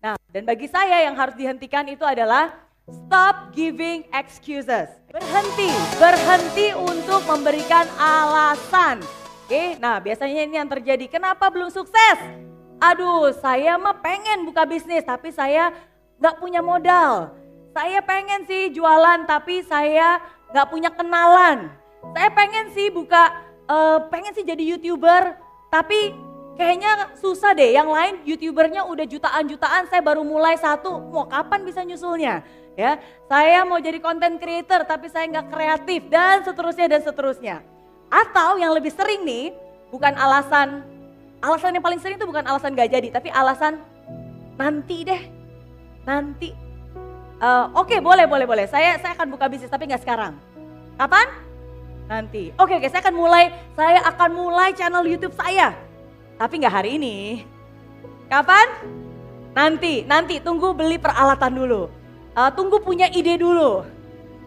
Nah, 0.00 0.16
dan 0.32 0.48
bagi 0.48 0.64
saya 0.64 1.04
yang 1.04 1.12
harus 1.12 1.36
dihentikan 1.36 1.84
itu 1.84 2.00
adalah 2.08 2.56
stop 2.88 3.52
giving 3.52 4.08
excuses. 4.16 4.88
Berhenti, 5.12 5.68
berhenti 6.00 6.72
untuk 6.72 7.20
memberikan 7.28 7.84
alasan. 8.00 9.04
Oke, 9.44 9.76
nah 9.76 10.00
biasanya 10.00 10.48
ini 10.48 10.56
yang 10.56 10.72
terjadi. 10.72 11.04
Kenapa 11.04 11.52
belum 11.52 11.68
sukses? 11.68 12.16
Aduh, 12.80 13.28
saya 13.44 13.76
mah 13.76 14.00
pengen 14.00 14.48
buka 14.48 14.64
bisnis, 14.64 15.04
tapi 15.04 15.36
saya 15.36 15.68
nggak 16.16 16.40
punya 16.40 16.64
modal. 16.64 17.36
Saya 17.76 18.00
pengen 18.00 18.48
sih 18.48 18.72
jualan, 18.72 19.28
tapi 19.28 19.60
saya 19.68 20.16
nggak 20.48 20.68
punya 20.72 20.88
kenalan. 20.96 21.68
Saya 22.16 22.32
pengen 22.32 22.72
sih 22.72 22.88
buka, 22.88 23.36
uh, 23.68 24.08
pengen 24.08 24.32
sih 24.32 24.48
jadi 24.48 24.64
youtuber, 24.64 25.36
tapi 25.68 26.16
kayaknya 26.60 27.16
susah 27.16 27.56
deh. 27.56 27.72
Yang 27.72 27.88
lain 27.88 28.14
youtubernya 28.28 28.84
udah 28.84 29.08
jutaan-jutaan, 29.08 29.88
saya 29.88 30.04
baru 30.04 30.20
mulai 30.20 30.60
satu, 30.60 31.00
mau 31.08 31.24
kapan 31.24 31.64
bisa 31.64 31.80
nyusulnya? 31.80 32.44
Ya, 32.76 33.00
saya 33.24 33.64
mau 33.64 33.80
jadi 33.80 33.96
content 33.98 34.36
creator, 34.36 34.84
tapi 34.84 35.08
saya 35.08 35.24
nggak 35.32 35.48
kreatif 35.48 36.00
dan 36.12 36.44
seterusnya 36.44 36.86
dan 36.92 37.00
seterusnya. 37.00 37.56
Atau 38.12 38.60
yang 38.60 38.76
lebih 38.76 38.92
sering 38.92 39.24
nih, 39.24 39.56
bukan 39.88 40.12
alasan 40.14 40.84
Alasan 41.40 41.72
yang 41.72 41.84
paling 41.84 41.96
sering 41.96 42.20
itu 42.20 42.28
bukan 42.28 42.44
alasan 42.44 42.76
gak 42.76 42.92
jadi, 42.92 43.08
tapi 43.08 43.32
alasan 43.32 43.80
nanti 44.60 45.08
deh, 45.08 45.22
nanti. 46.04 46.52
Uh, 47.40 47.72
Oke 47.80 47.96
okay, 47.96 47.98
boleh 48.04 48.28
boleh 48.28 48.44
boleh, 48.44 48.68
saya 48.68 49.00
saya 49.00 49.16
akan 49.16 49.32
buka 49.32 49.48
bisnis 49.48 49.72
tapi 49.72 49.88
nggak 49.88 50.04
sekarang. 50.04 50.36
Kapan? 51.00 51.32
Nanti. 52.12 52.52
Oke 52.60 52.68
okay, 52.68 52.74
oke, 52.76 52.84
okay, 52.84 52.88
saya 52.92 53.00
akan 53.08 53.16
mulai, 53.16 53.44
saya 53.72 54.04
akan 54.04 54.30
mulai 54.36 54.68
channel 54.76 55.00
YouTube 55.08 55.32
saya, 55.32 55.72
tapi 56.40 56.64
nggak 56.64 56.72
hari 56.72 56.96
ini. 56.96 57.44
Kapan? 58.32 58.64
Nanti, 59.52 60.08
nanti 60.08 60.40
tunggu 60.40 60.72
beli 60.72 60.96
peralatan 60.96 61.52
dulu. 61.52 61.92
Uh, 62.32 62.48
tunggu 62.56 62.80
punya 62.80 63.12
ide 63.12 63.36
dulu. 63.36 63.84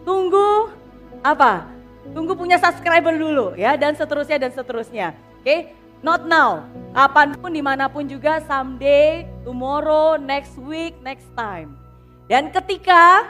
Tunggu 0.02 0.74
apa? 1.22 1.70
Tunggu 2.10 2.34
punya 2.34 2.58
subscriber 2.58 3.14
dulu 3.14 3.54
ya 3.54 3.78
dan 3.78 3.94
seterusnya 3.94 4.42
dan 4.42 4.50
seterusnya. 4.50 5.14
Oke, 5.38 5.46
okay? 5.46 5.60
Not 6.04 6.28
now. 6.28 6.68
Kapan 6.92 7.32
pun, 7.40 7.48
di 7.54 7.64
mana 7.64 7.88
pun 7.88 8.04
juga, 8.04 8.36
someday, 8.44 9.24
tomorrow, 9.40 10.20
next 10.20 10.60
week, 10.60 10.92
next 11.00 11.24
time. 11.32 11.80
Dan 12.28 12.52
ketika 12.52 13.24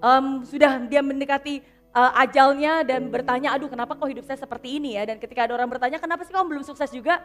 um, 0.00 0.40
sudah 0.40 0.80
dia 0.88 1.04
mendekati 1.04 1.60
uh, 1.94 2.12
ajalnya 2.26 2.82
dan 2.82 3.08
bertanya, 3.08 3.54
aduh 3.54 3.70
kenapa 3.70 3.94
kok 3.94 4.10
hidup 4.10 4.26
saya 4.26 4.36
seperti 4.36 4.82
ini 4.82 4.98
ya. 4.98 5.06
Dan 5.06 5.22
ketika 5.22 5.46
ada 5.46 5.54
orang 5.54 5.70
bertanya, 5.70 6.02
kenapa 6.02 6.26
sih 6.26 6.34
kamu 6.34 6.58
belum 6.58 6.64
sukses 6.66 6.90
juga? 6.90 7.22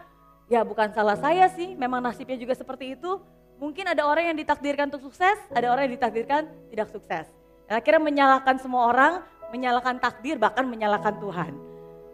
Ya 0.49 0.61
bukan 0.61 0.93
salah 0.93 1.17
saya 1.17 1.49
sih, 1.53 1.73
memang 1.73 2.01
nasibnya 2.01 2.37
juga 2.37 2.53
seperti 2.53 2.97
itu. 2.97 3.21
Mungkin 3.59 3.91
ada 3.91 4.07
orang 4.07 4.31
yang 4.31 4.37
ditakdirkan 4.39 4.87
untuk 4.87 5.11
sukses, 5.11 5.35
ada 5.51 5.67
orang 5.67 5.89
yang 5.89 5.99
ditakdirkan 5.99 6.47
tidak 6.71 6.87
sukses. 6.89 7.27
Dan 7.67 7.73
akhirnya 7.77 8.01
menyalahkan 8.01 8.55
semua 8.57 8.87
orang, 8.87 9.13
menyalahkan 9.51 9.99
takdir, 9.99 10.39
bahkan 10.39 10.63
menyalahkan 10.65 11.19
Tuhan. 11.19 11.51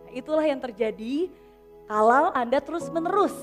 Nah, 0.09 0.11
itulah 0.11 0.43
yang 0.43 0.57
terjadi 0.57 1.29
kalau 1.85 2.33
Anda 2.33 2.59
terus-menerus 2.59 3.35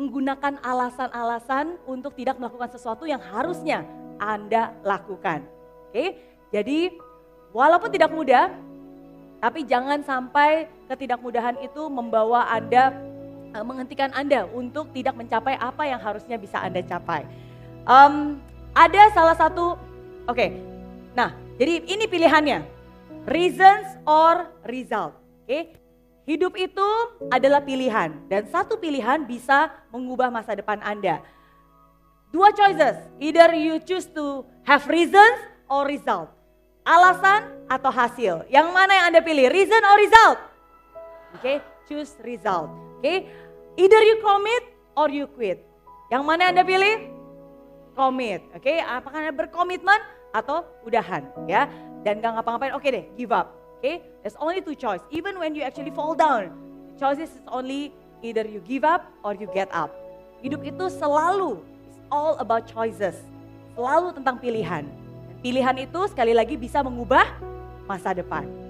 menggunakan 0.00 0.64
alasan-alasan 0.64 1.76
untuk 1.84 2.16
tidak 2.16 2.40
melakukan 2.40 2.72
sesuatu 2.72 3.04
yang 3.04 3.20
harusnya 3.20 3.84
Anda 4.16 4.72
lakukan. 4.80 5.44
Oke, 5.92 6.16
jadi 6.48 6.94
walaupun 7.50 7.90
tidak 7.90 8.10
mudah, 8.10 8.50
tapi 9.40 9.64
jangan 9.64 10.04
sampai 10.04 10.68
ketidakmudahan 10.86 11.56
itu 11.64 11.88
membawa 11.88 12.46
Anda, 12.52 12.92
eh, 13.56 13.64
menghentikan 13.64 14.12
Anda 14.12 14.44
untuk 14.50 14.92
tidak 14.92 15.16
mencapai 15.16 15.56
apa 15.56 15.82
yang 15.88 16.00
harusnya 16.00 16.36
bisa 16.36 16.60
Anda 16.60 16.84
capai. 16.84 17.24
Um, 17.88 18.38
ada 18.76 19.08
salah 19.16 19.34
satu, 19.34 19.74
oke, 20.28 20.36
okay, 20.36 20.60
nah 21.16 21.32
jadi 21.56 21.84
ini 21.88 22.04
pilihannya, 22.06 22.64
reasons 23.28 23.98
or 24.08 24.48
result. 24.68 25.16
Oke, 25.44 25.48
okay? 25.48 25.62
Hidup 26.30 26.54
itu 26.54 26.88
adalah 27.32 27.58
pilihan 27.58 28.14
dan 28.30 28.46
satu 28.46 28.78
pilihan 28.78 29.26
bisa 29.26 29.72
mengubah 29.90 30.30
masa 30.30 30.54
depan 30.54 30.78
Anda. 30.78 31.18
Dua 32.30 32.54
choices, 32.54 33.02
either 33.18 33.50
you 33.58 33.82
choose 33.82 34.06
to 34.14 34.46
have 34.62 34.86
reasons 34.86 35.42
or 35.66 35.90
result. 35.90 36.30
Alasan 36.82 37.60
atau 37.68 37.92
hasil. 37.92 38.48
Yang 38.48 38.66
mana 38.72 38.92
yang 38.96 39.04
Anda 39.14 39.20
pilih? 39.20 39.46
Reason 39.52 39.82
or 39.84 39.96
result? 40.00 40.38
Oke, 41.30 41.38
okay, 41.38 41.56
choose 41.86 42.18
result. 42.26 42.72
Oke, 42.98 43.06
okay? 43.06 43.18
either 43.78 44.02
you 44.02 44.18
commit 44.18 44.64
or 44.98 45.06
you 45.12 45.30
quit. 45.30 45.62
Yang 46.10 46.22
mana 46.26 46.48
yang 46.48 46.52
Anda 46.58 46.64
pilih? 46.66 46.94
Commit. 47.94 48.40
Oke, 48.50 48.66
okay? 48.66 48.76
apakah 48.82 49.22
Anda 49.22 49.32
berkomitmen 49.36 50.00
atau 50.34 50.66
udahan 50.82 51.26
ya? 51.46 51.70
Dan 52.00 52.24
gak 52.24 52.40
ngapa-ngapain, 52.40 52.72
oke 52.72 52.82
okay 52.82 52.90
deh, 52.90 53.04
give 53.14 53.30
up. 53.30 53.52
Okay, 53.80 54.04
there's 54.20 54.36
only 54.36 54.60
two 54.60 54.76
choice. 54.76 55.00
Even 55.08 55.40
when 55.40 55.56
you 55.56 55.64
actually 55.64 55.92
fall 55.92 56.12
down, 56.12 56.52
the 56.92 56.94
choices 57.00 57.32
is 57.32 57.44
only 57.48 57.92
either 58.20 58.44
you 58.44 58.60
give 58.60 58.84
up 58.84 59.08
or 59.24 59.32
you 59.32 59.48
get 59.56 59.72
up. 59.72 59.88
Hidup 60.44 60.60
itu 60.64 60.88
selalu 60.88 61.60
it's 61.88 62.00
all 62.12 62.36
about 62.40 62.68
choices. 62.68 63.16
Selalu 63.76 64.16
tentang 64.20 64.36
pilihan. 64.36 64.84
Pilihan 65.40 65.72
itu 65.80 66.00
sekali 66.12 66.36
lagi 66.36 66.60
bisa 66.60 66.84
mengubah 66.84 67.24
masa 67.88 68.12
depan. 68.12 68.69